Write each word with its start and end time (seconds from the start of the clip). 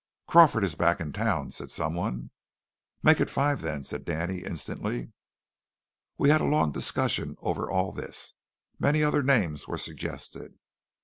"Crawford 0.25 0.63
is 0.63 0.73
back 0.73 0.99
in 0.99 1.13
town," 1.13 1.51
said 1.51 1.69
some 1.69 1.93
one. 1.93 2.31
"Make 3.03 3.21
it 3.21 3.29
five 3.29 3.61
then," 3.61 3.83
said 3.83 4.03
Danny 4.03 4.39
instantly. 4.39 5.11
We 6.17 6.31
had 6.31 6.41
a 6.41 6.45
long 6.45 6.71
discussion 6.71 7.35
over 7.37 7.69
all 7.69 7.91
this. 7.91 8.33
Many 8.79 9.03
other 9.03 9.21
names 9.21 9.67
were 9.67 9.77
suggested. 9.77 10.57